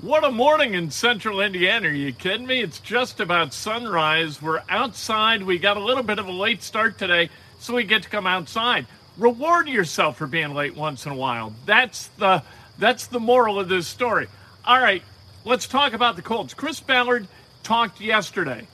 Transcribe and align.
What 0.00 0.22
a 0.22 0.30
morning 0.30 0.74
in 0.74 0.92
central 0.92 1.40
Indiana. 1.40 1.88
Are 1.88 1.90
you 1.90 2.12
kidding 2.12 2.46
me? 2.46 2.60
It's 2.60 2.78
just 2.78 3.18
about 3.18 3.52
sunrise. 3.52 4.40
We're 4.40 4.62
outside. 4.68 5.42
We 5.42 5.58
got 5.58 5.76
a 5.76 5.82
little 5.82 6.04
bit 6.04 6.20
of 6.20 6.28
a 6.28 6.32
late 6.32 6.62
start 6.62 6.98
today, 6.98 7.30
so 7.58 7.74
we 7.74 7.82
get 7.82 8.04
to 8.04 8.08
come 8.08 8.24
outside. 8.24 8.86
Reward 9.16 9.66
yourself 9.66 10.16
for 10.16 10.28
being 10.28 10.54
late 10.54 10.76
once 10.76 11.04
in 11.04 11.10
a 11.10 11.16
while. 11.16 11.52
That's 11.66 12.06
the 12.16 12.44
that's 12.78 13.08
the 13.08 13.18
moral 13.18 13.58
of 13.58 13.68
this 13.68 13.88
story. 13.88 14.28
All 14.64 14.78
right, 14.78 15.02
let's 15.44 15.66
talk 15.66 15.94
about 15.94 16.14
the 16.14 16.22
Colts. 16.22 16.54
Chris 16.54 16.78
Ballard 16.78 17.26
talked 17.64 18.00
yesterday 18.00 18.68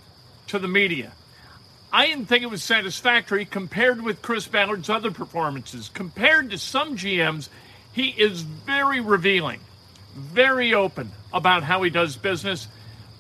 to 0.48 0.59
the 0.59 0.68
media. 0.68 1.10
I 1.91 2.06
didn't 2.06 2.27
think 2.27 2.43
it 2.43 2.51
was 2.51 2.62
satisfactory 2.62 3.46
compared 3.46 4.02
with 4.02 4.20
Chris 4.20 4.46
Ballard's 4.46 4.91
other 4.91 5.10
performances. 5.10 5.88
Compared 5.95 6.51
to 6.51 6.59
some 6.59 6.98
GMs, 6.98 7.48
he 7.95 8.09
is 8.09 8.43
very 8.43 9.01
revealing 9.01 9.60
very 10.14 10.74
open 10.74 11.10
about 11.32 11.62
how 11.64 11.82
he 11.82 11.91
does 11.91 12.16
business. 12.16 12.68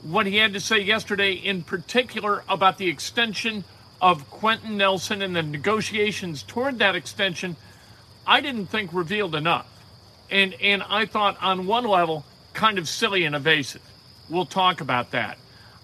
What 0.02 0.26
he 0.26 0.36
had 0.36 0.52
to 0.52 0.60
say 0.60 0.80
yesterday, 0.80 1.32
in 1.32 1.62
particular, 1.62 2.44
about 2.48 2.78
the 2.78 2.88
extension 2.88 3.64
of 4.00 4.28
Quenton 4.30 4.76
Nelson 4.76 5.22
and 5.22 5.34
the 5.34 5.42
negotiations 5.42 6.42
toward 6.42 6.78
that 6.78 6.94
extension, 6.94 7.56
I 8.26 8.40
didn't 8.40 8.66
think 8.66 8.92
revealed 8.92 9.34
enough. 9.34 9.66
And, 10.30 10.54
and 10.54 10.82
I 10.82 11.06
thought, 11.06 11.36
on 11.42 11.66
one 11.66 11.84
level, 11.84 12.24
kind 12.52 12.78
of 12.78 12.88
silly 12.88 13.24
and 13.24 13.34
evasive. 13.34 13.82
We'll 14.28 14.46
talk 14.46 14.80
about 14.80 15.10
that. 15.10 15.38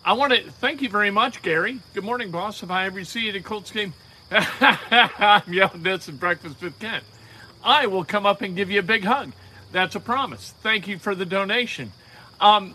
I 0.04 0.14
want 0.14 0.32
to 0.32 0.50
thank 0.50 0.80
you 0.80 0.88
very 0.88 1.10
much, 1.10 1.42
Gary. 1.42 1.80
Good 1.92 2.04
morning, 2.04 2.30
boss. 2.30 2.62
If 2.62 2.70
I 2.70 2.86
ever 2.86 3.04
see 3.04 3.24
you 3.24 3.30
at 3.30 3.36
a 3.36 3.42
Colts 3.42 3.70
game, 3.70 3.92
I'm 4.30 5.52
yelling 5.52 5.82
this 5.82 6.08
at 6.08 6.18
Breakfast 6.18 6.62
with 6.62 6.78
Kent. 6.78 7.04
I 7.62 7.86
will 7.86 8.04
come 8.04 8.24
up 8.24 8.40
and 8.40 8.56
give 8.56 8.70
you 8.70 8.78
a 8.78 8.82
big 8.82 9.04
hug. 9.04 9.32
That's 9.72 9.94
a 9.94 10.00
promise. 10.00 10.52
Thank 10.62 10.88
you 10.88 10.98
for 10.98 11.14
the 11.14 11.24
donation. 11.24 11.92
Um, 12.40 12.74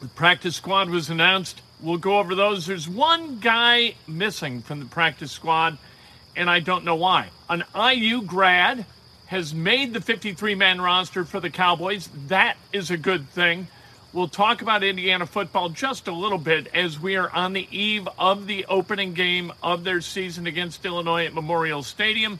the 0.00 0.08
practice 0.08 0.56
squad 0.56 0.88
was 0.88 1.10
announced. 1.10 1.62
We'll 1.80 1.98
go 1.98 2.18
over 2.18 2.34
those. 2.34 2.66
There's 2.66 2.88
one 2.88 3.40
guy 3.40 3.94
missing 4.06 4.62
from 4.62 4.78
the 4.78 4.86
practice 4.86 5.32
squad, 5.32 5.78
and 6.36 6.48
I 6.48 6.60
don't 6.60 6.84
know 6.84 6.94
why. 6.94 7.30
An 7.48 7.64
IU 7.74 8.22
grad 8.22 8.86
has 9.26 9.52
made 9.52 9.92
the 9.92 10.00
53 10.00 10.54
man 10.54 10.80
roster 10.80 11.24
for 11.24 11.40
the 11.40 11.50
Cowboys. 11.50 12.08
That 12.28 12.56
is 12.72 12.90
a 12.90 12.96
good 12.96 13.28
thing. 13.30 13.66
We'll 14.12 14.28
talk 14.28 14.62
about 14.62 14.84
Indiana 14.84 15.26
football 15.26 15.70
just 15.70 16.06
a 16.06 16.12
little 16.12 16.38
bit 16.38 16.68
as 16.72 17.00
we 17.00 17.16
are 17.16 17.30
on 17.30 17.52
the 17.52 17.66
eve 17.76 18.06
of 18.16 18.46
the 18.46 18.64
opening 18.66 19.12
game 19.12 19.52
of 19.60 19.82
their 19.82 20.00
season 20.00 20.46
against 20.46 20.84
Illinois 20.86 21.26
at 21.26 21.34
Memorial 21.34 21.82
Stadium. 21.82 22.38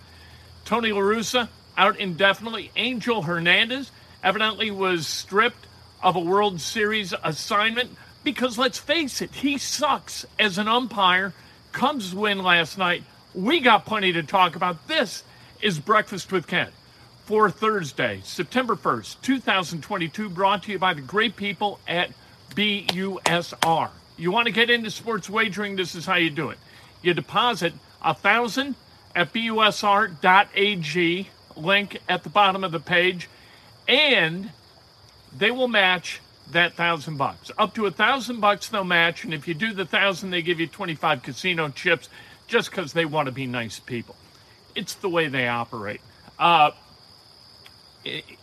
Tony 0.65 0.91
LaRussa 0.91 1.49
out 1.77 1.98
indefinitely. 1.98 2.70
Angel 2.77 3.22
Hernandez 3.22 3.91
evidently 4.22 4.70
was 4.70 5.06
stripped 5.06 5.67
of 6.03 6.16
a 6.16 6.20
World 6.20 6.61
Series 6.61 7.14
assignment 7.22 7.91
because 8.22 8.58
let's 8.58 8.78
face 8.78 9.20
it, 9.20 9.31
he 9.34 9.58
sucks 9.58 10.25
as 10.39 10.58
an 10.58 10.69
umpire. 10.69 11.33
Cubs 11.72 12.14
win 12.14 12.42
last 12.42 12.78
night. 12.78 13.03
We 13.34 13.60
got 13.60 13.84
plenty 13.84 14.12
to 14.12 14.22
talk 14.22 14.56
about. 14.56 14.87
This 14.88 15.25
is 15.60 15.78
Breakfast 15.78 16.31
with 16.31 16.47
Kent 16.47 16.71
for 17.25 17.50
Thursday, 17.50 18.20
September 18.22 18.76
1st, 18.76 19.22
2022, 19.22 20.28
brought 20.28 20.65
to 20.65 20.72
you 20.72 20.78
by 20.78 20.94
the 20.94 21.00
great 21.00 21.37
people 21.37 21.81
at 21.88 22.10
BUSR. 22.54 23.91
You 24.16 24.31
want 24.31 24.47
to 24.47 24.53
get 24.53 24.70
into 24.70 24.91
sports 24.91 25.28
wagering? 25.28 25.76
This 25.76 25.94
is 25.94 26.06
how 26.06 26.16
you 26.16 26.31
do 26.31 26.50
it. 26.50 26.59
You 27.03 27.15
deposit 27.15 27.72
a 28.03 28.15
thousand 28.15 28.76
at 29.15 29.32
busr.ag 29.32 31.28
link 31.56 32.00
at 32.09 32.22
the 32.22 32.28
bottom 32.28 32.65
of 32.65 32.72
the 32.72 32.81
page, 32.81 33.28
and 33.88 34.50
they 35.37 35.50
will 35.50 35.69
match 35.69 36.20
that 36.53 36.75
thousand 36.75 37.16
bucks. 37.16 37.50
Up 37.59 37.75
to 37.75 37.87
a 37.87 37.91
thousand 37.91 38.41
bucks 38.41 38.69
they'll 38.69 38.84
match, 38.84 39.25
and 39.25 39.32
if 39.32 39.48
you 39.48 39.54
do 39.54 39.72
the 39.72 39.84
thousand, 39.84 40.31
they 40.31 40.43
give 40.43 40.60
you 40.60 40.66
25 40.66 41.22
casino 41.22 41.69
chips 41.69 42.09
just 42.47 42.70
because 42.70 42.93
they 42.93 43.04
want 43.04 43.26
to 43.26 43.32
be 43.32 43.47
nice 43.47 43.78
people. 43.78 44.16
It's 44.75 44.94
the 44.94 45.09
way 45.09 45.28
they 45.28 45.48
operate. 45.48 46.00
Uh, 46.38 46.72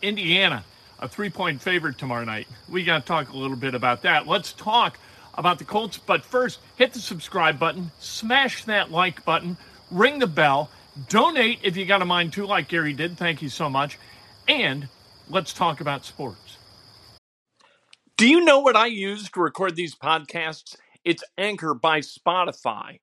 Indiana, 0.00 0.64
a 0.98 1.08
three 1.08 1.30
point 1.30 1.60
favorite 1.60 1.98
tomorrow 1.98 2.24
night. 2.24 2.48
We 2.68 2.84
got 2.84 3.00
to 3.00 3.06
talk 3.06 3.30
a 3.30 3.36
little 3.36 3.56
bit 3.56 3.74
about 3.74 4.02
that. 4.02 4.26
Let's 4.26 4.52
talk 4.52 4.98
about 5.34 5.58
the 5.58 5.64
Colts, 5.64 5.98
but 5.98 6.24
first, 6.24 6.60
hit 6.76 6.92
the 6.92 6.98
subscribe 6.98 7.58
button, 7.58 7.90
smash 7.98 8.64
that 8.64 8.90
like 8.90 9.24
button, 9.24 9.56
ring 9.90 10.18
the 10.18 10.26
bell. 10.26 10.70
Donate 11.08 11.58
if 11.62 11.76
you 11.76 11.86
got 11.86 12.02
a 12.02 12.04
mind 12.04 12.32
to, 12.34 12.46
like 12.46 12.68
Gary 12.68 12.92
did. 12.92 13.16
Thank 13.16 13.42
you 13.42 13.48
so 13.48 13.70
much. 13.70 13.98
And 14.46 14.88
let's 15.28 15.52
talk 15.52 15.80
about 15.80 16.04
sports. 16.04 16.58
Do 18.16 18.28
you 18.28 18.44
know 18.44 18.60
what 18.60 18.76
I 18.76 18.86
use 18.86 19.30
to 19.30 19.40
record 19.40 19.74
these 19.74 19.94
podcasts? 19.94 20.76
It's 21.04 21.24
Anchor 21.38 21.74
by 21.74 22.00
Spotify. 22.00 23.00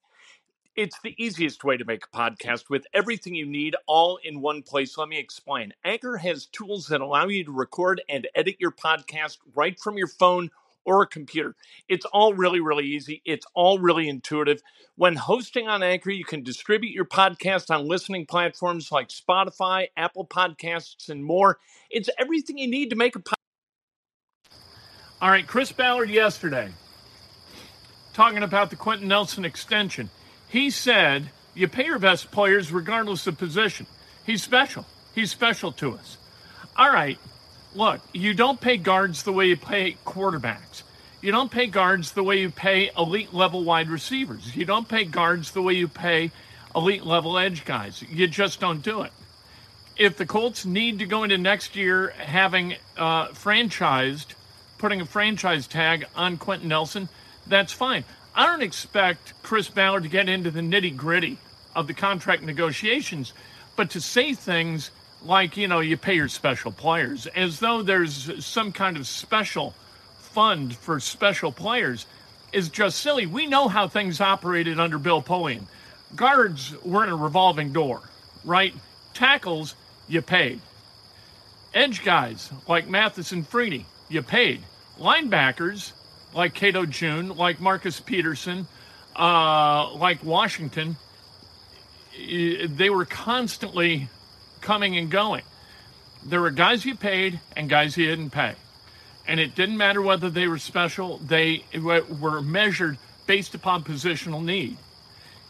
It's 0.75 0.97
the 1.03 1.15
easiest 1.21 1.63
way 1.65 1.75
to 1.75 1.83
make 1.83 2.03
a 2.05 2.15
podcast 2.15 2.69
with 2.69 2.85
everything 2.93 3.35
you 3.35 3.45
need 3.45 3.75
all 3.85 4.17
in 4.23 4.39
one 4.39 4.61
place. 4.61 4.97
Let 4.97 5.09
me 5.09 5.17
explain. 5.17 5.73
Anchor 5.83 6.15
has 6.15 6.45
tools 6.45 6.87
that 6.87 7.01
allow 7.01 7.27
you 7.27 7.43
to 7.43 7.51
record 7.51 8.01
and 8.07 8.27
edit 8.35 8.55
your 8.59 8.71
podcast 8.71 9.39
right 9.55 9.77
from 9.77 9.97
your 9.97 10.07
phone 10.07 10.49
or 10.89 11.03
a 11.03 11.07
computer. 11.07 11.55
It's 11.87 12.05
all 12.05 12.33
really, 12.33 12.59
really 12.59 12.87
easy. 12.87 13.21
It's 13.25 13.45
all 13.53 13.77
really 13.77 14.09
intuitive. 14.09 14.63
When 14.95 15.15
hosting 15.15 15.67
on 15.67 15.83
Anchor, 15.83 16.09
you 16.09 16.25
can 16.25 16.41
distribute 16.41 16.91
your 16.91 17.05
podcast 17.05 17.69
on 17.69 17.87
listening 17.87 18.25
platforms 18.25 18.91
like 18.91 19.09
Spotify, 19.09 19.89
Apple 19.95 20.25
Podcasts, 20.25 21.09
and 21.09 21.23
more. 21.23 21.59
It's 21.91 22.09
everything 22.17 22.57
you 22.57 22.67
need 22.67 22.89
to 22.89 22.95
make 22.95 23.15
a 23.15 23.19
podcast. 23.19 23.35
All 25.21 25.29
right, 25.29 25.45
Chris 25.45 25.71
Ballard 25.71 26.09
yesterday 26.09 26.69
talking 28.13 28.41
about 28.41 28.71
the 28.71 28.75
Quenton 28.75 29.07
Nelson 29.07 29.45
extension. 29.45 30.09
He 30.47 30.71
said, 30.71 31.29
You 31.53 31.67
pay 31.67 31.85
your 31.85 31.99
best 31.99 32.31
players 32.31 32.71
regardless 32.71 33.27
of 33.27 33.37
position. 33.37 33.85
He's 34.25 34.41
special. 34.41 34.87
He's 35.13 35.29
special 35.29 35.71
to 35.73 35.93
us. 35.93 36.17
All 36.75 36.91
right, 36.91 37.19
look, 37.75 38.01
you 38.13 38.33
don't 38.33 38.59
pay 38.59 38.77
guards 38.77 39.23
the 39.23 39.33
way 39.33 39.47
you 39.47 39.57
pay 39.57 39.97
quarterbacks. 40.05 40.83
You 41.21 41.31
don't 41.31 41.51
pay 41.51 41.67
guards 41.67 42.13
the 42.13 42.23
way 42.23 42.39
you 42.39 42.49
pay 42.49 42.91
elite 42.97 43.33
level 43.33 43.63
wide 43.63 43.89
receivers. 43.89 44.55
You 44.55 44.65
don't 44.65 44.87
pay 44.87 45.03
guards 45.03 45.51
the 45.51 45.61
way 45.61 45.73
you 45.73 45.87
pay 45.87 46.31
elite 46.75 47.05
level 47.05 47.37
edge 47.37 47.65
guys. 47.65 48.01
You 48.01 48.27
just 48.27 48.59
don't 48.59 48.81
do 48.81 49.01
it. 49.01 49.11
If 49.97 50.15
the 50.15 50.25
Colts 50.25 50.65
need 50.65 50.99
to 50.99 51.05
go 51.05 51.23
into 51.23 51.37
next 51.37 51.75
year 51.75 52.13
having 52.17 52.75
uh, 52.95 53.27
franchised, 53.29 54.33
putting 54.77 55.01
a 55.01 55.05
franchise 55.05 55.67
tag 55.67 56.05
on 56.15 56.37
Quenton 56.37 56.69
Nelson, 56.69 57.09
that's 57.47 57.73
fine. 57.73 58.05
I 58.33 58.45
don't 58.45 58.63
expect 58.63 59.33
Chris 59.43 59.67
Ballard 59.67 60.03
to 60.03 60.09
get 60.09 60.29
into 60.29 60.51
the 60.51 60.61
nitty 60.61 60.95
gritty 60.95 61.37
of 61.75 61.87
the 61.87 61.93
contract 61.93 62.43
negotiations, 62.43 63.33
but 63.75 63.89
to 63.91 63.99
say 63.99 64.33
things 64.33 64.91
like, 65.23 65.57
you 65.57 65.67
know, 65.67 65.79
you 65.79 65.97
pay 65.97 66.15
your 66.15 66.27
special 66.27 66.71
players 66.71 67.27
as 67.27 67.59
though 67.59 67.81
there's 67.81 68.45
some 68.45 68.71
kind 68.71 68.97
of 68.97 69.07
special 69.07 69.73
fund 70.17 70.75
for 70.75 70.99
special 70.99 71.51
players 71.51 72.05
is 72.53 72.69
just 72.69 72.99
silly. 72.99 73.25
We 73.25 73.45
know 73.45 73.67
how 73.67 73.87
things 73.87 74.21
operated 74.21 74.79
under 74.79 74.97
Bill 74.97 75.21
Polian. 75.21 75.63
Guards 76.15 76.73
were 76.83 77.03
in 77.03 77.09
a 77.09 77.15
revolving 77.15 77.73
door, 77.73 78.01
right? 78.43 78.73
Tackles, 79.13 79.75
you 80.07 80.21
paid. 80.21 80.61
Edge 81.73 82.03
guys 82.03 82.51
like 82.67 82.87
Mathis 82.87 83.31
and 83.31 83.47
Freeney, 83.47 83.85
you 84.07 84.21
paid. 84.23 84.63
Linebackers 84.99 85.91
like 86.33 86.53
Cato 86.53 86.85
June, 86.85 87.29
like 87.35 87.59
Marcus 87.59 87.99
Peterson, 87.99 88.67
uh, 89.15 89.93
like 89.93 90.23
Washington, 90.23 90.95
they 92.17 92.89
were 92.89 93.05
constantly 93.05 94.09
coming 94.61 94.97
and 94.97 95.09
going. 95.09 95.43
There 96.23 96.41
were 96.41 96.51
guys 96.51 96.85
you 96.85 96.95
paid 96.95 97.39
and 97.55 97.69
guys 97.69 97.97
you 97.97 98.07
didn't 98.07 98.31
pay. 98.31 98.55
And 99.27 99.39
it 99.39 99.55
didn't 99.55 99.77
matter 99.77 100.01
whether 100.01 100.29
they 100.29 100.47
were 100.47 100.57
special, 100.57 101.17
they 101.19 101.63
were 101.81 102.41
measured 102.41 102.97
based 103.27 103.53
upon 103.53 103.83
positional 103.83 104.43
need. 104.43 104.77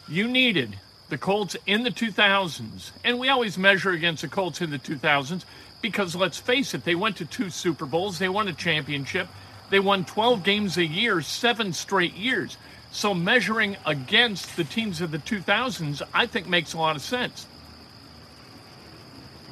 You 0.06 0.28
needed 0.28 0.76
the 1.08 1.18
Colts 1.18 1.56
in 1.66 1.82
the 1.82 1.90
2000s, 1.90 2.92
and 3.04 3.18
we 3.18 3.28
always 3.28 3.58
measure 3.58 3.90
against 3.90 4.22
the 4.22 4.28
Colts 4.28 4.60
in 4.60 4.70
the 4.70 4.78
2000s 4.78 5.44
Because 5.82 6.14
let's 6.14 6.38
face 6.38 6.74
it, 6.74 6.84
they 6.84 6.94
went 6.94 7.16
to 7.16 7.24
two 7.24 7.48
Super 7.48 7.86
Bowls, 7.86 8.18
they 8.18 8.28
won 8.28 8.48
a 8.48 8.52
championship, 8.52 9.28
they 9.70 9.80
won 9.80 10.04
12 10.04 10.44
games 10.44 10.76
a 10.76 10.84
year, 10.84 11.22
seven 11.22 11.72
straight 11.72 12.14
years. 12.14 12.58
So 12.92 13.14
measuring 13.14 13.76
against 13.86 14.56
the 14.56 14.64
teams 14.64 15.00
of 15.00 15.10
the 15.10 15.18
2000s, 15.18 16.02
I 16.12 16.26
think 16.26 16.48
makes 16.48 16.74
a 16.74 16.78
lot 16.78 16.96
of 16.96 17.02
sense. 17.02 17.46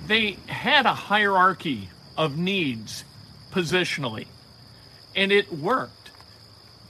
They 0.09 0.39
had 0.47 0.87
a 0.87 0.95
hierarchy 0.95 1.91
of 2.17 2.39
needs 2.39 3.05
positionally, 3.53 4.27
and 5.15 5.31
it 5.31 5.53
worked. 5.53 6.11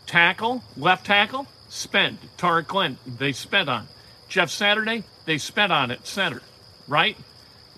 Tackle, 0.06 0.62
left 0.76 1.05
tackle, 1.05 1.49
spent. 1.69 2.20
Tarik 2.38 2.69
Glenn, 2.69 2.97
they 3.06 3.32
spent 3.32 3.69
on. 3.69 3.88
Jeff 4.29 4.50
Saturday, 4.50 5.03
they 5.25 5.37
spent 5.37 5.73
on 5.73 5.91
at 5.91 6.06
center, 6.06 6.43
right? 6.87 7.17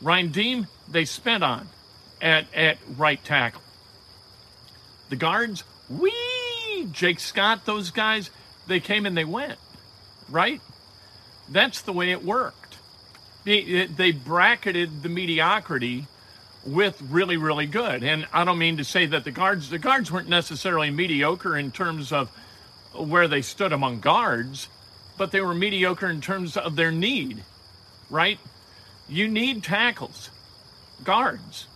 Ryan 0.02 0.28
Diem, 0.28 0.66
they 0.90 1.06
spent 1.06 1.42
on 1.42 1.68
at, 2.20 2.44
at 2.54 2.76
right 2.98 3.22
tackle. 3.24 3.62
The 5.08 5.16
guards, 5.16 5.64
wee! 5.88 6.86
Jake 6.92 7.18
Scott, 7.18 7.64
those 7.64 7.90
guys, 7.90 8.30
they 8.66 8.78
came 8.78 9.06
and 9.06 9.16
they 9.16 9.24
went, 9.24 9.58
right? 10.28 10.60
That's 11.48 11.80
the 11.80 11.94
way 11.94 12.10
it 12.10 12.22
worked. 12.22 12.59
They, 13.44 14.12
bracketed 14.12 15.02
the 15.02 15.08
mediocrity 15.08 16.06
with 16.64 17.00
really, 17.02 17.36
really 17.36 17.66
good. 17.66 18.02
And 18.02 18.26
I 18.32 18.44
don't 18.44 18.58
mean 18.58 18.76
to 18.76 18.84
say 18.84 19.06
that 19.06 19.24
the 19.24 19.30
guards, 19.30 19.70
the 19.70 19.78
guards 19.78 20.12
weren't 20.12 20.28
necessarily 20.28 20.90
mediocre 20.90 21.56
in 21.56 21.70
terms 21.70 22.12
of 22.12 22.28
where 22.94 23.28
they 23.28 23.42
stood 23.42 23.72
among 23.72 24.00
guards, 24.00 24.68
but 25.16 25.32
they 25.32 25.40
were 25.40 25.54
mediocre 25.54 26.08
in 26.08 26.20
terms 26.20 26.56
of 26.56 26.76
their 26.76 26.92
need, 26.92 27.42
right? 28.10 28.38
You 29.08 29.28
need 29.28 29.62
tackles, 29.62 30.30
guards, 31.02 31.66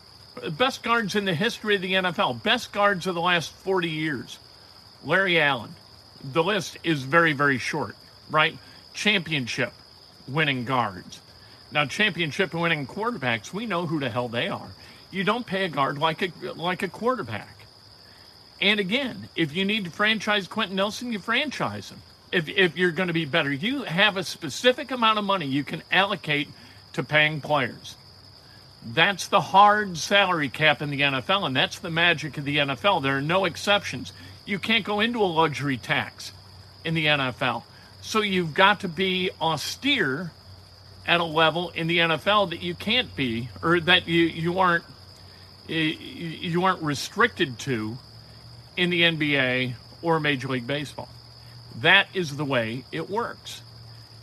best 0.53 0.83
guards 0.83 1.15
in 1.15 1.25
the 1.25 1.35
history 1.35 1.77
of 1.77 1.83
the 1.83 1.95
NFL, 1.95 2.43
best 2.43 2.73
guards 2.73 3.07
of 3.07 3.15
the 3.15 3.21
last 3.21 3.53
40 3.53 3.89
years. 3.89 4.39
Larry 5.05 5.41
Allen. 5.41 5.75
The 6.33 6.43
list 6.43 6.79
is 6.85 7.03
very, 7.03 7.35
very 7.35 7.59
short, 7.59 7.97
right? 8.31 8.57
Championship 8.95 9.73
winning 10.27 10.65
guards. 10.65 11.21
Now, 11.75 11.87
championship 11.87 12.55
winning 12.55 12.87
quarterbacks, 12.87 13.53
we 13.53 13.67
know 13.67 13.85
who 13.85 13.99
the 13.99 14.09
hell 14.09 14.29
they 14.29 14.47
are. 14.47 14.69
You 15.11 15.25
don't 15.25 15.44
pay 15.44 15.65
a 15.65 15.69
guard 15.69 15.99
like 15.99 16.23
a 16.23 16.31
like 16.53 16.85
a 16.85 16.88
quarterback. 16.88 17.67
And 18.61 18.79
again, 18.79 19.29
if 19.35 19.56
you 19.56 19.65
need 19.65 19.87
to 19.87 19.91
franchise 19.91 20.47
Quenton 20.47 20.76
Nelson, 20.76 21.11
you 21.11 21.19
franchise 21.19 21.91
him. 21.91 22.00
If 22.31 22.49
if 22.49 22.76
you're 22.76 22.93
going 22.93 23.09
to 23.09 23.12
be 23.12 23.25
better, 23.25 23.53
you 23.53 23.82
have 23.82 24.17
a 24.17 24.23
specific 24.23 24.93
amount 24.93 25.19
of 25.19 25.25
money 25.25 25.47
you 25.47 25.65
can 25.65 25.82
allocate 25.91 26.47
to 26.93 27.03
paying 27.03 27.41
players. 27.41 27.97
That's 28.87 29.27
the 29.27 29.41
hard 29.41 29.99
salary 29.99 30.50
cap 30.50 30.81
in 30.81 30.91
the 30.91 31.00
NFL, 31.00 31.44
and 31.44 31.56
that's 31.56 31.81
the 31.81 31.91
magic 31.91 32.38
of 32.38 32.44
the 32.44 32.59
NFL. 32.59 33.03
There 33.03 33.17
are 33.17 33.23
no 33.23 33.47
exceptions. 33.47 34.12
You 34.47 34.61
can't 34.61 34.85
go 34.85 35.00
into 35.00 35.20
a 35.20 35.27
luxury 35.27 35.79
tax 35.79 36.31
in 36.85 36.94
the 36.94 37.06
NFL. 37.06 37.65
So 38.00 38.20
you've 38.20 38.55
got 38.55 38.81
to 38.81 38.88
be 38.88 39.31
austere 39.41 40.31
at 41.06 41.21
a 41.21 41.25
level 41.25 41.71
in 41.71 41.87
the 41.87 41.99
NFL 41.99 42.51
that 42.51 42.62
you 42.62 42.75
can't 42.75 43.15
be, 43.15 43.49
or 43.62 43.81
that 43.81 44.09
you, 44.09 44.23
you 44.23 44.59
aren't 44.59 44.85
eh, 45.69 45.95
you 45.99 46.65
aren't 46.65 46.83
restricted 46.83 47.59
to 47.61 47.99
in 48.77 48.91
the 48.91 49.03
NBA 49.03 49.75
or 50.03 50.21
Major 50.21 50.49
League 50.49 50.67
Baseball. 50.67 51.09
That 51.81 52.09
is 52.15 52.37
the 52.37 52.45
way 52.45 52.85
it 52.93 53.11
works. 53.11 53.62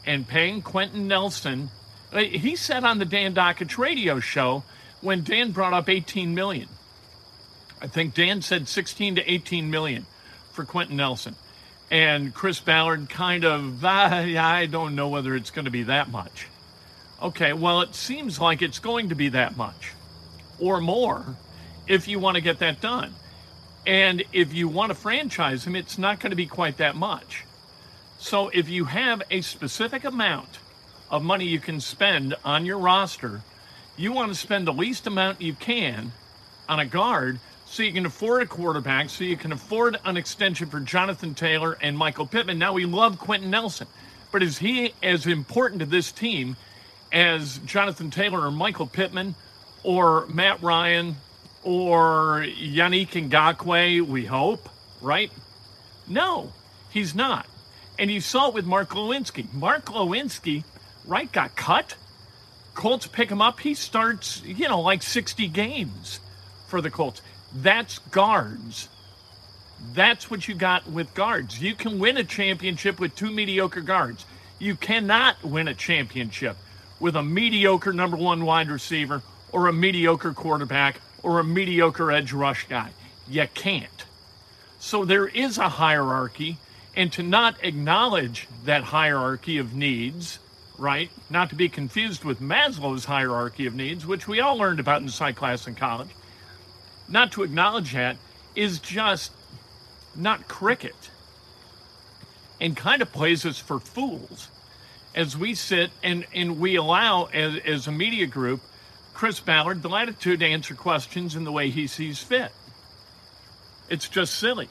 And 0.05 0.27
paying 0.27 0.61
Quenton 0.61 1.07
Nelson, 1.07 1.69
eh, 2.13 2.25
he 2.25 2.55
said 2.55 2.83
on 2.83 2.99
the 2.99 3.05
Dan 3.05 3.33
Dakich 3.35 3.77
radio 3.77 4.19
show 4.19 4.63
when 5.01 5.23
Dan 5.23 5.51
brought 5.51 5.73
up 5.73 5.89
18 5.89 6.33
million. 6.33 6.67
I 7.81 7.87
think 7.87 8.13
Dan 8.13 8.41
said 8.41 8.67
16 8.67 9.15
to 9.15 9.31
18 9.31 9.69
million 9.69 10.05
for 10.51 10.65
Quenton 10.65 10.97
Nelson. 10.97 11.35
And 11.89 12.33
Chris 12.33 12.59
Ballard 12.59 13.09
kind 13.09 13.43
of, 13.43 13.83
I 13.85 14.67
don't 14.67 14.95
know 14.95 15.09
whether 15.09 15.35
it's 15.35 15.51
going 15.51 15.65
to 15.65 15.71
be 15.71 15.83
that 15.83 16.09
much. 16.09 16.47
Okay, 17.21 17.53
well, 17.53 17.81
it 17.81 17.93
seems 17.93 18.39
like 18.39 18.63
it's 18.63 18.79
going 18.79 19.09
to 19.09 19.15
be 19.15 19.29
that 19.29 19.55
much 19.55 19.93
or 20.59 20.81
more 20.81 21.35
if 21.87 22.07
you 22.07 22.19
want 22.19 22.35
to 22.35 22.41
get 22.41 22.59
that 22.59 22.81
done. 22.81 23.13
And 23.85 24.23
if 24.33 24.53
you 24.53 24.67
want 24.67 24.89
to 24.89 24.95
franchise 24.95 25.65
him, 25.65 25.75
it's 25.75 25.97
not 25.97 26.19
going 26.19 26.31
to 26.31 26.35
be 26.35 26.47
quite 26.47 26.77
that 26.77 26.95
much. 26.95 27.45
So 28.17 28.49
if 28.49 28.69
you 28.69 28.85
have 28.85 29.21
a 29.29 29.41
specific 29.41 30.03
amount 30.03 30.59
of 31.11 31.23
money 31.23 31.45
you 31.45 31.59
can 31.59 31.79
spend 31.79 32.35
on 32.43 32.65
your 32.65 32.79
roster, 32.79 33.41
you 33.97 34.11
want 34.11 34.31
to 34.31 34.35
spend 34.35 34.65
the 34.65 34.73
least 34.73 35.05
amount 35.05 35.41
you 35.41 35.53
can 35.53 36.11
on 36.67 36.79
a 36.79 36.85
guard 36.85 37.39
so 37.65 37.83
you 37.83 37.93
can 37.93 38.05
afford 38.05 38.41
a 38.41 38.45
quarterback, 38.47 39.09
so 39.09 39.23
you 39.23 39.37
can 39.37 39.51
afford 39.51 39.97
an 40.05 40.17
extension 40.17 40.69
for 40.69 40.79
Jonathan 40.79 41.35
Taylor 41.35 41.77
and 41.81 41.97
Michael 41.97 42.25
Pittman. 42.25 42.59
Now, 42.59 42.73
we 42.73 42.85
love 42.85 43.19
Quenton 43.19 43.49
Nelson, 43.49 43.87
but 44.31 44.43
is 44.43 44.57
he 44.57 44.93
as 45.01 45.25
important 45.25 45.79
to 45.79 45.85
this 45.85 46.11
team 46.11 46.57
as 47.11 47.57
Jonathan 47.59 48.09
Taylor 48.09 48.41
or 48.41 48.51
Michael 48.51 48.87
Pittman 48.87 49.35
or 49.83 50.27
Matt 50.27 50.61
Ryan 50.61 51.15
or 51.63 52.45
Yannick 52.45 53.29
Ngakoue, 53.29 54.01
we 54.07 54.25
hope, 54.25 54.69
right? 55.01 55.31
No, 56.07 56.51
he's 56.89 57.13
not. 57.13 57.45
And 57.99 58.09
you 58.09 58.21
saw 58.21 58.47
it 58.47 58.53
with 58.53 58.65
Mark 58.65 58.89
Glowinski. 58.89 59.51
Mark 59.53 59.85
Glowinski, 59.85 60.63
right, 61.05 61.31
got 61.31 61.55
cut. 61.55 61.95
Colts 62.73 63.05
pick 63.05 63.29
him 63.29 63.41
up. 63.41 63.59
He 63.59 63.73
starts, 63.73 64.41
you 64.43 64.67
know, 64.69 64.81
like 64.81 65.03
60 65.03 65.47
games 65.49 66.19
for 66.67 66.81
the 66.81 66.89
Colts. 66.89 67.21
That's 67.53 67.99
guards. 67.99 68.87
That's 69.93 70.31
what 70.31 70.47
you 70.47 70.55
got 70.55 70.87
with 70.87 71.13
guards. 71.13 71.61
You 71.61 71.75
can 71.75 71.99
win 71.99 72.17
a 72.17 72.23
championship 72.23 72.99
with 72.99 73.15
two 73.15 73.29
mediocre 73.29 73.81
guards. 73.81 74.25
You 74.57 74.75
cannot 74.75 75.43
win 75.43 75.67
a 75.67 75.73
championship 75.73 76.55
with 77.01 77.15
a 77.15 77.23
mediocre 77.23 77.91
number 77.91 78.15
one 78.15 78.45
wide 78.45 78.69
receiver 78.69 79.23
or 79.51 79.67
a 79.67 79.73
mediocre 79.73 80.33
quarterback 80.33 81.01
or 81.23 81.39
a 81.39 81.43
mediocre 81.43 82.11
edge 82.11 82.31
rush 82.31 82.67
guy. 82.69 82.91
You 83.27 83.47
can't. 83.53 84.05
So 84.79 85.03
there 85.03 85.27
is 85.27 85.57
a 85.57 85.67
hierarchy, 85.69 86.57
and 86.95 87.11
to 87.13 87.23
not 87.23 87.55
acknowledge 87.63 88.47
that 88.65 88.83
hierarchy 88.83 89.57
of 89.57 89.73
needs, 89.73 90.39
right? 90.77 91.09
Not 91.29 91.49
to 91.49 91.55
be 91.55 91.69
confused 91.69 92.23
with 92.23 92.39
Maslow's 92.39 93.05
hierarchy 93.05 93.65
of 93.65 93.75
needs, 93.75 94.05
which 94.05 94.27
we 94.27 94.39
all 94.39 94.57
learned 94.57 94.79
about 94.79 95.01
in 95.01 95.09
psych 95.09 95.35
class 95.35 95.67
in 95.67 95.75
college. 95.75 96.09
Not 97.09 97.31
to 97.33 97.43
acknowledge 97.43 97.93
that 97.93 98.17
is 98.55 98.79
just 98.79 99.31
not 100.15 100.47
cricket 100.47 101.09
and 102.59 102.77
kind 102.77 103.01
of 103.01 103.11
plays 103.11 103.45
us 103.45 103.59
for 103.59 103.79
fools 103.79 104.49
as 105.13 105.37
we 105.37 105.53
sit 105.55 105.91
and, 106.03 106.25
and 106.33 106.59
we 106.59 106.75
allow, 106.75 107.25
as, 107.25 107.57
as 107.65 107.87
a 107.87 107.91
media 107.91 108.27
group, 108.27 108.61
Chris 109.13 109.39
Ballard 109.39 109.81
the 109.81 109.89
latitude 109.89 110.39
to 110.39 110.45
answer 110.45 110.73
questions 110.73 111.35
in 111.35 111.43
the 111.43 111.51
way 111.51 111.69
he 111.69 111.87
sees 111.87 112.19
fit. 112.19 112.51
It's 113.89 114.07
just 114.07 114.35
silly. 114.35 114.69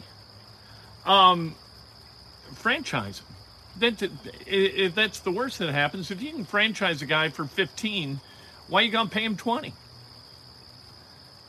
Um, 1.04 1.54
franchise 2.54 3.22
That, 3.78 4.02
if 4.46 4.94
that's 4.94 5.20
the 5.20 5.30
worst 5.30 5.58
that 5.58 5.72
happens, 5.72 6.10
if 6.10 6.22
you 6.22 6.32
can 6.32 6.44
franchise 6.44 7.02
a 7.02 7.06
guy 7.06 7.28
for 7.28 7.44
15, 7.44 8.20
why 8.68 8.82
you 8.82 8.90
gonna 8.90 9.08
pay 9.08 9.24
him 9.24 9.36
20? 9.36 9.72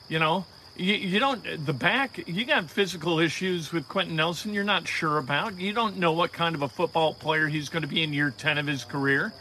You 0.10 0.20
know, 0.20 0.46
you, 0.82 0.96
you 0.96 1.20
don't 1.20 1.66
the 1.66 1.74
back 1.74 2.28
you 2.28 2.44
got 2.44 2.70
physical 2.70 3.20
issues 3.20 3.72
with 3.72 3.88
quenton 3.88 4.16
Nelson 4.16 4.54
you're 4.54 4.64
not 4.64 4.88
sure 4.88 5.18
about. 5.18 5.60
You 5.60 5.74
don't 5.74 5.98
know 5.98 6.12
what 6.12 6.34
kind 6.34 6.56
of 6.56 6.64
a 6.64 6.68
football 6.68 7.14
player 7.14 7.48
he's 7.48 7.70
going 7.70 7.84
to 7.84 7.88
be 7.88 8.02
in 8.02 8.14
year 8.14 8.32
10 8.36 8.58
of 8.58 8.68
his 8.68 8.84
career. 8.84 9.32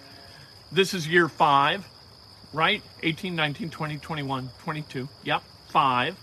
This 0.70 0.94
is 0.94 1.08
year 1.08 1.28
5, 1.28 1.88
right? 2.52 2.82
18, 3.02 3.34
19, 3.34 3.70
20, 3.70 3.98
21, 3.98 4.50
22. 4.62 5.08
Yep, 5.24 5.42
5. 5.70 6.16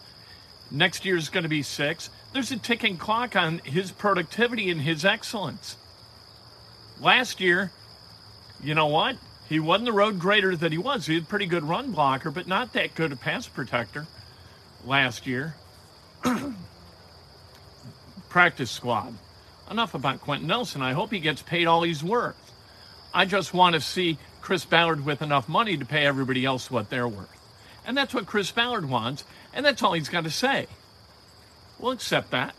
Next 0.69 1.05
year 1.05 1.17
is 1.17 1.29
going 1.29 1.43
to 1.43 1.49
be 1.49 1.63
6. 1.63 2.09
There's 2.33 2.51
a 2.51 2.57
ticking 2.57 2.97
clock 2.97 3.35
on 3.35 3.59
his 3.59 3.91
productivity 3.91 4.69
and 4.69 4.81
his 4.81 5.03
excellence. 5.03 5.77
Last 7.01 7.41
year, 7.41 7.71
you 8.63 8.75
know 8.75 8.87
what? 8.87 9.17
He 9.49 9.59
wasn't 9.59 9.85
the 9.85 9.93
road 9.93 10.19
grader 10.19 10.55
that 10.55 10.71
he 10.71 10.77
was. 10.77 11.05
He 11.05 11.15
had 11.15 11.23
a 11.23 11.27
pretty 11.27 11.45
good 11.45 11.63
run 11.63 11.91
blocker, 11.91 12.31
but 12.31 12.47
not 12.47 12.73
that 12.73 12.95
good 12.95 13.11
a 13.11 13.15
pass 13.15 13.47
protector 13.47 14.07
last 14.87 15.27
year. 15.27 15.55
Practice 18.29 18.71
squad. 18.71 19.13
Enough 19.69 19.93
about 19.93 20.21
Quenton 20.21 20.47
Nelson. 20.47 20.81
I 20.81 20.93
hope 20.93 21.11
he 21.11 21.19
gets 21.19 21.41
paid 21.41 21.67
all 21.67 21.83
he's 21.83 22.03
worth. 22.03 22.53
I 23.13 23.25
just 23.25 23.53
want 23.53 23.75
to 23.75 23.81
see 23.81 24.17
Chris 24.41 24.63
Ballard 24.65 25.05
with 25.05 25.21
enough 25.21 25.49
money 25.49 25.77
to 25.77 25.85
pay 25.85 26.05
everybody 26.05 26.45
else 26.45 26.71
what 26.71 26.89
they're 26.89 27.07
worth. 27.07 27.29
And 27.85 27.97
that's 27.97 28.13
what 28.13 28.25
Chris 28.25 28.51
Ballard 28.51 28.89
wants, 28.89 29.23
and 29.53 29.65
that's 29.65 29.81
all 29.81 29.93
he's 29.93 30.09
got 30.09 30.23
to 30.23 30.29
say. 30.29 30.67
We'll 31.79 31.91
accept 31.91 32.31
that. 32.31 32.55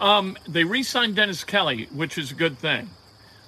Um, 0.00 0.36
they 0.48 0.64
re 0.64 0.82
signed 0.82 1.16
Dennis 1.16 1.44
Kelly, 1.44 1.88
which 1.92 2.18
is 2.18 2.30
a 2.30 2.34
good 2.34 2.58
thing. 2.58 2.88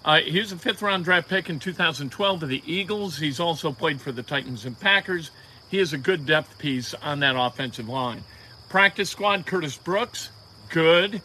Uh, 0.04 0.20
he 0.20 0.38
was 0.38 0.50
a 0.50 0.56
fifth 0.56 0.82
round 0.82 1.04
draft 1.04 1.28
pick 1.28 1.50
in 1.50 1.58
2012 1.58 2.40
to 2.40 2.46
the 2.46 2.62
Eagles. 2.66 3.18
He's 3.18 3.38
also 3.38 3.72
played 3.72 4.00
for 4.00 4.12
the 4.12 4.22
Titans 4.22 4.64
and 4.64 4.78
Packers 4.78 5.30
he 5.70 5.78
is 5.78 5.92
a 5.92 5.98
good 5.98 6.26
depth 6.26 6.58
piece 6.58 6.94
on 6.94 7.20
that 7.20 7.36
offensive 7.36 7.88
line. 7.88 8.22
Practice 8.68 9.10
squad, 9.10 9.46
Curtis 9.46 9.76
Brooks, 9.76 10.30
good 10.68 11.22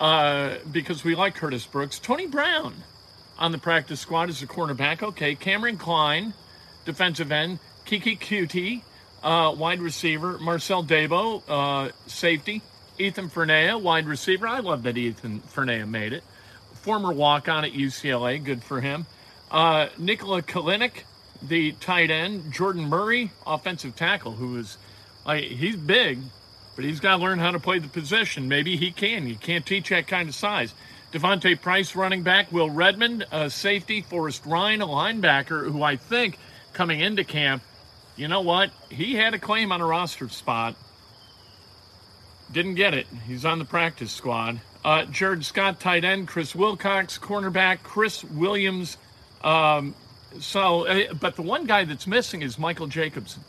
uh, 0.00 0.56
because 0.70 1.04
we 1.04 1.14
like 1.14 1.34
Curtis 1.34 1.66
Brooks. 1.66 1.98
Tony 1.98 2.26
Brown 2.26 2.74
on 3.38 3.52
the 3.52 3.58
practice 3.58 4.00
squad 4.00 4.28
is 4.28 4.42
a 4.42 4.46
cornerback. 4.46 5.02
Okay, 5.02 5.34
Kameron 5.34 5.78
Cline, 5.78 6.34
defensive 6.84 7.32
end. 7.32 7.58
Keke 7.86 8.18
Coutee, 8.18 8.82
uh, 9.22 9.54
wide 9.56 9.80
receiver. 9.80 10.38
Marcel 10.38 10.84
Dabo, 10.84 11.42
uh, 11.48 11.92
safety. 12.06 12.62
Ethan 12.98 13.28
Fernea, 13.28 13.80
wide 13.80 14.06
receiver. 14.06 14.46
I 14.46 14.60
love 14.60 14.84
that 14.84 14.96
Ethan 14.96 15.40
Fernea 15.40 15.88
made 15.88 16.12
it. 16.12 16.22
Former 16.74 17.12
walk 17.12 17.48
on 17.48 17.64
at 17.64 17.72
UCLA, 17.72 18.42
good 18.42 18.62
for 18.62 18.80
him. 18.80 19.06
Uh, 19.50 19.88
Nikola 19.98 20.42
Kalinic, 20.42 21.02
the 21.42 21.72
tight 21.72 22.10
end. 22.10 22.52
Jordan 22.52 22.88
Murray, 22.88 23.30
offensive 23.46 23.96
tackle, 23.96 24.32
who 24.32 24.56
is, 24.56 24.78
like, 25.26 25.44
he's 25.44 25.76
big, 25.76 26.18
but 26.76 26.84
he's 26.84 27.00
got 27.00 27.16
to 27.16 27.22
learn 27.22 27.38
how 27.38 27.50
to 27.50 27.60
play 27.60 27.78
the 27.78 27.88
position. 27.88 28.48
Maybe 28.48 28.76
he 28.76 28.90
can. 28.90 29.26
You 29.26 29.36
can't 29.36 29.64
teach 29.64 29.90
that 29.90 30.06
kind 30.06 30.28
of 30.28 30.34
size. 30.34 30.74
D'Vonte 31.12 31.60
Price, 31.60 31.94
running 31.94 32.22
back. 32.22 32.50
Will 32.50 32.70
Redmond, 32.70 33.26
safety. 33.48 34.00
Forrest 34.00 34.44
Rhyne, 34.44 34.80
a 34.80 34.86
linebacker, 34.86 35.70
who 35.70 35.82
I 35.82 35.96
think 35.96 36.38
coming 36.72 37.00
into 37.00 37.22
camp, 37.22 37.62
you 38.16 38.26
know 38.26 38.40
what? 38.40 38.70
He 38.90 39.14
had 39.14 39.34
a 39.34 39.38
claim 39.38 39.70
on 39.70 39.80
a 39.80 39.86
roster 39.86 40.28
spot. 40.28 40.74
Didn't 42.52 42.74
get 42.74 42.94
it. 42.94 43.06
He's 43.26 43.44
on 43.44 43.58
the 43.58 43.64
practice 43.64 44.12
squad. 44.12 44.60
Uh, 44.84 45.04
Jared 45.06 45.44
Scott, 45.44 45.80
tight 45.80 46.04
end. 46.04 46.28
Chris 46.28 46.54
Wilcox, 46.54 47.18
cornerback. 47.18 47.82
Chris 47.82 48.22
Williams. 48.22 48.96
Um, 49.42 49.94
so, 50.40 50.86
uh, 50.86 51.14
but 51.14 51.36
the 51.36 51.42
one 51.42 51.64
guy 51.64 51.84
that's 51.84 52.06
missing 52.06 52.42
is 52.42 52.58
Michael 52.58 52.86
Jacobson, 52.86 53.42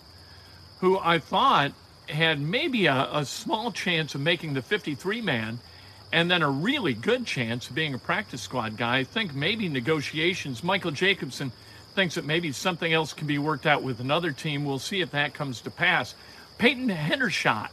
who 0.79 0.99
I 0.99 1.19
thought 1.19 1.71
had 2.07 2.39
maybe 2.39 2.85
a, 2.85 3.09
a 3.11 3.25
small 3.25 3.71
chance 3.71 4.15
of 4.15 4.21
making 4.21 4.53
the 4.53 4.61
53 4.61 5.21
man 5.21 5.59
and 6.11 6.29
then 6.29 6.41
a 6.41 6.49
really 6.49 6.93
good 6.93 7.25
chance 7.25 7.69
of 7.69 7.75
being 7.75 7.93
a 7.93 7.97
practice 7.97 8.41
squad 8.41 8.77
guy. 8.77 8.99
I 8.99 9.03
think 9.03 9.33
maybe 9.33 9.67
negotiations. 9.67 10.63
Michael 10.63 10.91
Jacobson 10.91 11.51
thinks 11.95 12.15
that 12.15 12.25
maybe 12.25 12.51
something 12.51 12.93
else 12.93 13.13
can 13.13 13.27
be 13.27 13.37
worked 13.37 13.65
out 13.65 13.83
with 13.83 13.99
another 13.99 14.31
team. 14.31 14.65
We'll 14.65 14.79
see 14.79 15.01
if 15.01 15.11
that 15.11 15.33
comes 15.33 15.61
to 15.61 15.71
pass. 15.71 16.13
Peyton 16.57 16.89
Hendershot. 16.89 17.69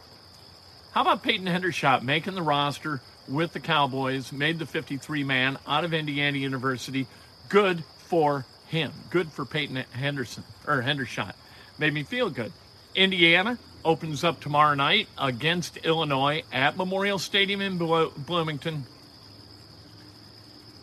How 0.92 1.02
about 1.02 1.22
Peyton 1.22 1.46
Hendershot 1.46 2.02
making 2.02 2.34
the 2.34 2.42
roster 2.42 3.00
with 3.28 3.52
the 3.52 3.60
Cowboys, 3.60 4.32
made 4.32 4.58
the 4.58 4.66
53 4.66 5.24
man 5.24 5.58
out 5.66 5.84
of 5.84 5.94
Indiana 5.94 6.38
University? 6.38 7.06
Good 7.48 7.84
for 8.06 8.44
him. 8.72 8.90
Good 9.10 9.30
for 9.30 9.44
Peyton 9.44 9.76
Henderson 9.92 10.42
or 10.66 10.82
Hendershot. 10.82 11.34
Made 11.78 11.92
me 11.92 12.02
feel 12.02 12.30
good. 12.30 12.52
Indiana 12.94 13.58
opens 13.84 14.24
up 14.24 14.40
tomorrow 14.40 14.74
night 14.74 15.08
against 15.18 15.76
Illinois 15.78 16.42
at 16.52 16.76
Memorial 16.76 17.18
Stadium 17.18 17.60
in 17.60 17.76
Bloomington. 17.76 18.84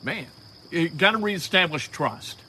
Man, 0.04 0.28
you 0.70 0.90
got 0.90 1.12
to 1.12 1.18
reestablish 1.18 1.90
trust, 1.90 2.40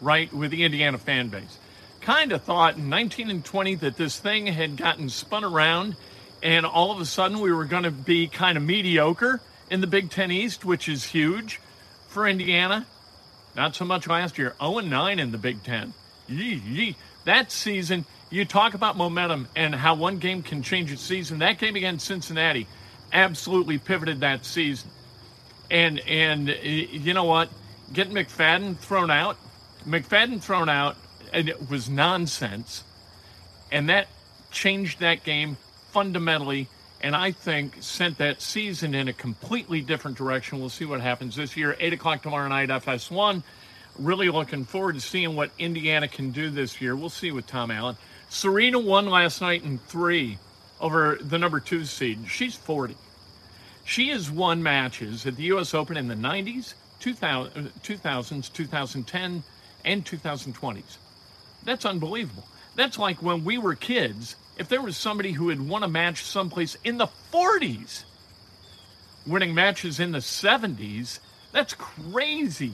right, 0.00 0.32
with 0.32 0.50
the 0.50 0.64
Indiana 0.64 0.98
fan 0.98 1.28
base. 1.28 1.58
Kind 2.00 2.32
of 2.32 2.42
thought 2.42 2.76
in 2.76 2.88
19 2.88 3.30
and 3.30 3.44
20 3.44 3.76
that 3.76 3.96
this 3.96 4.18
thing 4.18 4.48
had 4.48 4.76
gotten 4.76 5.08
spun 5.08 5.44
around 5.44 5.94
and 6.42 6.66
all 6.66 6.90
of 6.90 7.00
a 7.00 7.04
sudden 7.04 7.38
we 7.38 7.52
were 7.52 7.66
going 7.66 7.84
to 7.84 7.92
be 7.92 8.26
kind 8.26 8.56
of 8.56 8.64
mediocre 8.64 9.40
in 9.70 9.80
the 9.80 9.86
Big 9.86 10.10
Ten 10.10 10.32
East, 10.32 10.64
which 10.64 10.88
is 10.88 11.04
huge 11.04 11.60
for 12.08 12.26
Indiana. 12.26 12.84
Not 13.54 13.74
so 13.74 13.84
much 13.84 14.06
last 14.06 14.38
year. 14.38 14.54
0 14.60 14.80
9 14.80 15.18
in 15.18 15.32
the 15.32 15.38
Big 15.38 15.62
Ten. 15.62 15.92
Yee, 16.28 16.62
yee. 16.66 16.96
That 17.24 17.52
season, 17.52 18.04
you 18.30 18.44
talk 18.44 18.74
about 18.74 18.96
momentum 18.96 19.48
and 19.54 19.74
how 19.74 19.94
one 19.94 20.18
game 20.18 20.42
can 20.42 20.62
change 20.62 20.90
a 20.90 20.96
season. 20.96 21.38
That 21.40 21.58
game 21.58 21.76
against 21.76 22.06
Cincinnati 22.06 22.66
absolutely 23.12 23.78
pivoted 23.78 24.20
that 24.20 24.44
season. 24.44 24.90
And 25.70 26.00
and 26.00 26.48
you 26.48 27.14
know 27.14 27.24
what? 27.24 27.50
Getting 27.92 28.14
McFadden 28.14 28.76
thrown 28.78 29.10
out, 29.10 29.36
McFadden 29.86 30.40
thrown 30.40 30.68
out, 30.68 30.96
and 31.32 31.48
it 31.48 31.70
was 31.70 31.88
nonsense. 31.88 32.84
And 33.70 33.88
that 33.88 34.08
changed 34.50 35.00
that 35.00 35.24
game 35.24 35.56
fundamentally, 35.90 36.68
and 37.02 37.16
I 37.16 37.32
think 37.32 37.76
sent 37.80 38.18
that 38.18 38.40
season 38.40 38.94
in 38.94 39.08
a 39.08 39.12
completely 39.12 39.80
different 39.80 40.16
direction. 40.16 40.60
We'll 40.60 40.68
see 40.68 40.84
what 40.84 41.00
happens 41.00 41.36
this 41.36 41.56
year. 41.56 41.76
Eight 41.80 41.92
o'clock 41.92 42.22
tomorrow 42.22 42.48
night, 42.48 42.68
FS1. 42.68 43.42
Really 43.98 44.30
looking 44.30 44.64
forward 44.64 44.94
to 44.94 45.00
seeing 45.00 45.34
what 45.34 45.50
Indiana 45.58 46.08
can 46.08 46.30
do 46.30 46.48
this 46.48 46.80
year. 46.80 46.94
We'll 46.94 47.10
see 47.10 47.32
with 47.32 47.46
Tom 47.46 47.70
Allen. 47.70 47.96
Serena 48.28 48.78
won 48.78 49.10
last 49.10 49.40
night 49.40 49.64
in 49.64 49.78
three 49.78 50.38
over 50.80 51.18
the 51.20 51.38
number 51.38 51.60
two 51.60 51.84
seed. 51.84 52.20
She's 52.28 52.54
40. 52.54 52.96
She 53.84 54.08
has 54.08 54.30
won 54.30 54.62
matches 54.62 55.26
at 55.26 55.36
the 55.36 55.42
U.S. 55.44 55.74
Open 55.74 55.96
in 55.96 56.08
the 56.08 56.14
90s, 56.14 56.74
2000, 57.00 57.72
2000s, 57.82 58.52
2010, 58.52 59.42
and 59.84 60.04
2020s. 60.04 60.96
That's 61.64 61.84
unbelievable. 61.84 62.44
That's 62.76 62.98
like 62.98 63.22
when 63.22 63.44
we 63.44 63.58
were 63.58 63.74
kids, 63.74 64.36
if 64.62 64.68
there 64.68 64.80
was 64.80 64.96
somebody 64.96 65.32
who 65.32 65.48
had 65.48 65.68
won 65.68 65.82
a 65.82 65.88
match 65.88 66.22
someplace 66.22 66.78
in 66.84 66.96
the 66.96 67.08
40s, 67.32 68.04
winning 69.26 69.56
matches 69.56 69.98
in 69.98 70.12
the 70.12 70.18
70s, 70.18 71.18
that's 71.50 71.74
crazy. 71.74 72.72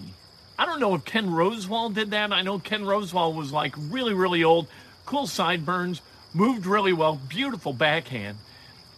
I 0.58 0.66
don't 0.66 0.80
know 0.80 0.94
if 0.94 1.06
Ken 1.06 1.28
Rosewall 1.30 1.94
did 1.94 2.10
that. 2.10 2.30
I 2.30 2.42
know 2.42 2.58
Ken 2.58 2.82
Rosewall 2.82 3.34
was 3.34 3.52
like 3.52 3.74
really, 3.78 4.12
really 4.12 4.44
old, 4.44 4.66
cool 5.06 5.26
sideburns, 5.26 6.02
moved 6.34 6.66
really 6.66 6.92
well, 6.92 7.18
beautiful 7.26 7.72
backhand, 7.72 8.36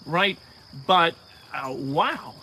right? 0.04 0.36
But 0.84 1.14
uh, 1.54 1.72
wow, 1.72 2.34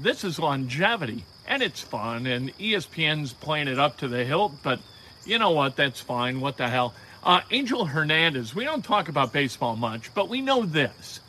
this 0.00 0.22
is 0.22 0.38
longevity 0.38 1.24
and 1.44 1.60
it's 1.60 1.80
fun. 1.80 2.24
And 2.28 2.56
ESPN's 2.58 3.32
playing 3.32 3.66
it 3.66 3.80
up 3.80 3.96
to 3.96 4.06
the 4.06 4.24
hilt, 4.24 4.62
but 4.62 4.78
you 5.24 5.40
know 5.40 5.50
what? 5.50 5.74
That's 5.74 6.00
fine. 6.00 6.40
What 6.40 6.56
the 6.56 6.68
hell? 6.68 6.94
Uh, 7.22 7.40
Angel 7.50 7.84
Hernandez, 7.84 8.54
we 8.54 8.64
don't 8.64 8.84
talk 8.84 9.08
about 9.08 9.32
baseball 9.32 9.76
much, 9.76 10.12
but 10.14 10.28
we 10.28 10.40
know 10.40 10.64
this, 10.64 11.20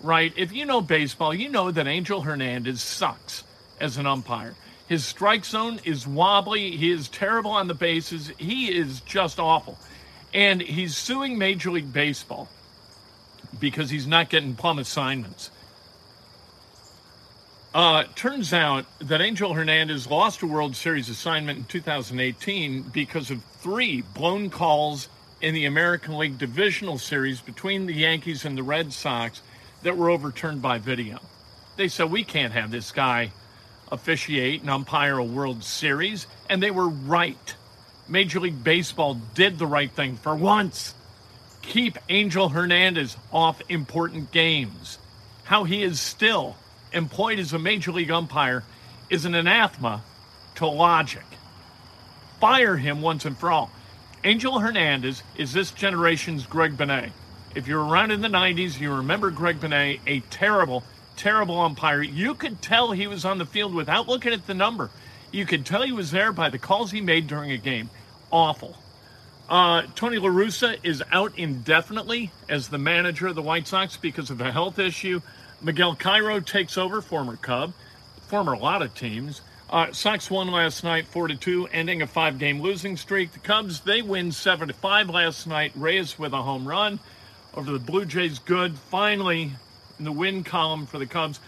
right? 0.00 0.32
If 0.36 0.52
you 0.52 0.66
know 0.66 0.80
baseball, 0.80 1.34
you 1.34 1.48
know 1.48 1.70
that 1.70 1.86
Angel 1.86 2.22
Hernandez 2.22 2.82
sucks 2.82 3.44
as 3.80 3.96
an 3.96 4.06
umpire. 4.06 4.54
His 4.88 5.04
strike 5.04 5.44
zone 5.44 5.80
is 5.84 6.06
wobbly. 6.06 6.76
He 6.76 6.90
is 6.90 7.08
terrible 7.08 7.50
on 7.50 7.66
the 7.66 7.74
bases. 7.74 8.30
He 8.38 8.72
is 8.76 9.00
just 9.00 9.38
awful. 9.38 9.78
And 10.32 10.60
he's 10.60 10.96
suing 10.96 11.38
Major 11.38 11.70
League 11.70 11.92
Baseball 11.92 12.48
because 13.58 13.90
he's 13.90 14.06
not 14.06 14.28
getting 14.28 14.54
plum 14.54 14.78
assignments. 14.78 15.50
Uh, 17.76 18.04
turns 18.14 18.54
out 18.54 18.86
that 19.00 19.20
Angel 19.20 19.52
Hernandez 19.52 20.06
lost 20.06 20.40
a 20.40 20.46
World 20.46 20.74
Series 20.74 21.10
assignment 21.10 21.58
in 21.58 21.64
2018 21.66 22.84
because 22.84 23.30
of 23.30 23.44
three 23.60 24.00
blown 24.00 24.48
calls 24.48 25.10
in 25.42 25.52
the 25.52 25.66
American 25.66 26.16
League 26.16 26.38
Divisional 26.38 26.96
Series 26.96 27.42
between 27.42 27.84
the 27.84 27.92
Yankees 27.92 28.46
and 28.46 28.56
the 28.56 28.62
Red 28.62 28.94
Sox 28.94 29.42
that 29.82 29.94
were 29.94 30.08
overturned 30.08 30.62
by 30.62 30.78
video. 30.78 31.18
They 31.76 31.88
said, 31.88 32.10
We 32.10 32.24
can't 32.24 32.54
have 32.54 32.70
this 32.70 32.92
guy 32.92 33.30
officiate 33.92 34.62
and 34.62 34.70
umpire 34.70 35.18
a 35.18 35.24
World 35.24 35.62
Series. 35.62 36.26
And 36.48 36.62
they 36.62 36.70
were 36.70 36.88
right. 36.88 37.54
Major 38.08 38.40
League 38.40 38.64
Baseball 38.64 39.20
did 39.34 39.58
the 39.58 39.66
right 39.66 39.90
thing 39.90 40.16
for 40.16 40.34
once. 40.34 40.94
Keep 41.60 41.98
Angel 42.08 42.48
Hernandez 42.48 43.18
off 43.34 43.60
important 43.68 44.32
games. 44.32 44.98
How 45.44 45.64
he 45.64 45.82
is 45.82 46.00
still 46.00 46.56
employed 46.96 47.38
as 47.38 47.52
a 47.52 47.58
Major 47.58 47.92
League 47.92 48.10
umpire 48.10 48.64
is 49.10 49.24
an 49.24 49.34
anathema 49.34 50.02
to 50.56 50.66
logic. 50.66 51.24
Fire 52.40 52.76
him 52.76 53.02
once 53.02 53.24
and 53.24 53.36
for 53.36 53.50
all. 53.50 53.70
Angel 54.24 54.58
Hernandez 54.58 55.22
is 55.36 55.52
this 55.52 55.70
generation's 55.70 56.46
Greg 56.46 56.76
Bonin. 56.76 57.12
If 57.54 57.68
you're 57.68 57.84
around 57.84 58.10
in 58.10 58.22
the 58.22 58.28
90s, 58.28 58.80
you 58.80 58.92
remember 58.92 59.30
Greg 59.30 59.60
Bonin, 59.60 60.00
a 60.06 60.20
terrible, 60.30 60.82
terrible 61.16 61.60
umpire. 61.60 62.02
You 62.02 62.34
could 62.34 62.60
tell 62.60 62.90
he 62.90 63.06
was 63.06 63.24
on 63.24 63.38
the 63.38 63.46
field 63.46 63.74
without 63.74 64.08
looking 64.08 64.32
at 64.32 64.46
the 64.46 64.54
number. 64.54 64.90
You 65.30 65.46
could 65.46 65.64
tell 65.64 65.82
he 65.82 65.92
was 65.92 66.10
there 66.10 66.32
by 66.32 66.48
the 66.48 66.58
calls 66.58 66.90
he 66.90 67.00
made 67.00 67.26
during 67.26 67.52
a 67.52 67.56
game. 67.58 67.90
Awful. 68.30 68.76
Uh, 69.48 69.82
Tony 69.94 70.18
La 70.18 70.28
Russa 70.28 70.78
is 70.82 71.02
out 71.12 71.38
indefinitely 71.38 72.32
as 72.48 72.68
the 72.68 72.78
manager 72.78 73.28
of 73.28 73.36
the 73.36 73.42
White 73.42 73.68
Sox 73.68 73.96
because 73.96 74.30
of 74.30 74.40
a 74.40 74.50
health 74.50 74.78
issue. 74.78 75.20
Miguel 75.62 75.96
Cairo 75.96 76.40
takes 76.40 76.76
over, 76.76 77.00
former 77.00 77.36
Cub, 77.36 77.72
former 78.28 78.52
a 78.52 78.58
lot 78.58 78.82
of 78.82 78.94
teams. 78.94 79.40
Uh, 79.68 79.90
Sox 79.92 80.30
won 80.30 80.48
last 80.48 80.84
night, 80.84 81.06
four 81.06 81.26
to 81.26 81.34
two, 81.34 81.66
ending 81.72 82.02
a 82.02 82.06
five-game 82.06 82.60
losing 82.60 82.96
streak. 82.96 83.32
The 83.32 83.40
Cubs 83.40 83.80
they 83.80 84.02
win 84.02 84.30
seven 84.30 84.68
to 84.68 84.74
five 84.74 85.08
last 85.08 85.46
night. 85.46 85.72
Reyes 85.74 86.18
with 86.18 86.32
a 86.32 86.42
home 86.42 86.68
run 86.68 87.00
over 87.54 87.72
the 87.72 87.78
Blue 87.78 88.04
Jays. 88.04 88.38
Good, 88.38 88.78
finally 88.78 89.52
in 89.98 90.04
the 90.04 90.12
win 90.12 90.44
column 90.44 90.86
for 90.86 90.98
the 90.98 91.06
Cubs. 91.06 91.40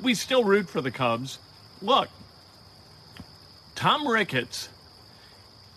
We 0.00 0.14
still 0.14 0.44
root 0.44 0.68
for 0.68 0.80
the 0.80 0.90
Cubs. 0.90 1.38
Look, 1.80 2.08
Tom 3.74 4.06
Ricketts 4.06 4.68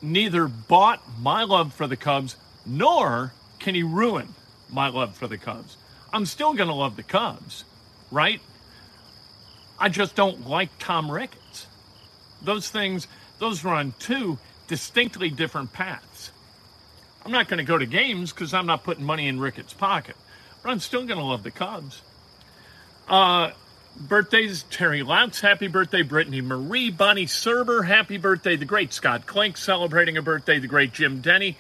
neither 0.02 0.48
bought 0.48 1.02
my 1.20 1.44
love 1.44 1.74
for 1.74 1.88
the 1.88 1.96
Cubs 1.96 2.36
nor 2.66 3.32
can 3.60 3.76
he 3.76 3.84
ruin 3.84 4.34
my 4.70 4.90
love 4.90 5.16
for 5.16 5.28
the 5.28 5.38
Cubs? 5.38 5.78
I'm 6.12 6.26
still 6.26 6.54
going 6.54 6.70
to 6.70 6.76
love 6.76 6.96
the 6.96 7.04
Cubs, 7.04 7.64
right? 8.12 8.42
I 9.80 9.90
just 9.90 10.16
don't 10.16 10.48
like 10.48 10.70
Tom 10.80 11.12
Ricketts. 11.12 11.68
Those 12.42 12.70
things, 12.70 13.08
those 13.40 13.64
run 13.64 13.94
two 14.00 14.38
distinctly 14.68 15.30
different 15.30 15.74
paths. 15.74 16.32
I'm 17.26 17.32
not 17.32 17.48
going 17.48 17.58
to 17.58 17.64
go 17.64 17.78
to 17.78 17.86
games 17.86 18.32
because 18.32 18.54
I'm 18.54 18.68
not 18.68 18.84
putting 18.84 19.04
money 19.04 19.28
in 19.28 19.40
Ricketts' 19.40 19.74
pocket, 19.74 20.16
but 20.62 20.70
I'm 20.70 20.80
still 20.80 21.06
going 21.06 21.20
to 21.20 21.26
love 21.26 21.44
the 21.44 21.52
Cubs. 21.52 22.02
Uh, 23.10 23.52
birthdays 24.00 24.64
Terry 24.70 25.04
Louts, 25.04 25.42
happy 25.42 25.68
birthday, 25.68 26.04
Brittany 26.04 26.42
Marie, 26.42 26.92
Bonnie 26.92 27.26
Serber, 27.26 27.86
happy 27.86 28.18
birthday, 28.18 28.56
the 28.56 28.66
great 28.66 28.94
Scott 28.94 29.26
Klink, 29.26 29.58
celebrating 29.58 30.18
a 30.18 30.22
birthday, 30.22 30.60
the 30.60 30.68
great 30.68 30.94
Jim 30.94 31.22
Denny. 31.22 31.58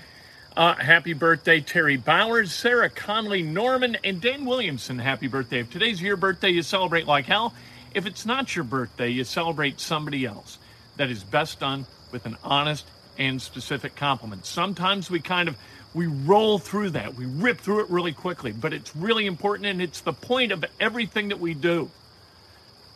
Uh, 0.57 0.73
happy 0.75 1.11
birthday, 1.11 1.59
Terry 1.59 1.97
Bowers, 1.97 2.53
Sarah 2.53 2.89
Conley, 2.89 3.43
Norman, 3.43 3.97
and 4.05 4.21
Dan 4.21 4.45
Williamson. 4.45 4.97
Happy 4.97 5.27
birthday. 5.27 5.59
If 5.59 5.69
today's 5.69 6.01
your 6.01 6.15
birthday, 6.15 6.49
you 6.49 6.61
celebrate 6.61 7.05
like 7.05 7.25
hell. 7.25 7.53
If 7.93 8.05
it's 8.05 8.25
not 8.25 8.55
your 8.55 8.63
birthday, 8.63 9.09
you 9.09 9.25
celebrate 9.25 9.81
somebody 9.81 10.23
else. 10.23 10.57
That 10.95 11.09
is 11.09 11.25
best 11.25 11.59
done 11.59 11.85
with 12.13 12.25
an 12.25 12.37
honest 12.41 12.87
and 13.17 13.41
specific 13.41 13.97
compliment. 13.97 14.45
Sometimes 14.45 15.11
we 15.11 15.19
kind 15.19 15.49
of 15.49 15.57
we 15.93 16.07
roll 16.07 16.57
through 16.57 16.91
that. 16.91 17.15
We 17.15 17.25
rip 17.25 17.59
through 17.59 17.81
it 17.81 17.89
really 17.89 18.13
quickly, 18.13 18.53
but 18.53 18.71
it's 18.71 18.95
really 18.95 19.25
important 19.25 19.65
and 19.65 19.81
it's 19.81 19.99
the 19.99 20.13
point 20.13 20.53
of 20.53 20.63
everything 20.79 21.27
that 21.29 21.39
we 21.41 21.53
do. 21.53 21.91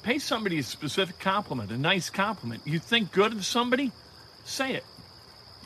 Pay 0.04 0.20
somebody 0.20 0.60
a 0.60 0.63
specific 0.63 1.20
compliment, 1.20 1.72
a 1.72 1.78
nice 1.78 2.10
compliment. 2.10 2.62
You 2.63 2.80
think 2.80 3.12
good 3.12 3.34
of 3.34 3.46
somebody? 3.46 3.92
Say 4.46 4.75
it. 4.75 4.86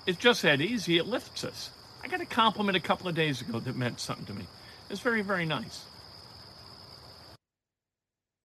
It's 0.08 0.18
just 0.18 0.42
that 0.42 0.60
easy. 0.60 0.98
It 0.98 1.06
lifts 1.06 1.44
us. 1.44 1.70
I 2.04 2.08
got 2.08 2.22
a 2.22 2.26
compliment 2.26 2.76
a 2.76 2.82
couple 2.82 3.08
of 3.08 3.16
days 3.16 3.42
ago 3.42 3.60
that 3.60 3.76
meant 3.76 4.00
something 4.00 4.26
to 4.26 4.34
me. 4.34 4.46
It's 4.90 5.00
very, 5.00 5.22
very 5.22 5.46
nice. 5.46 5.86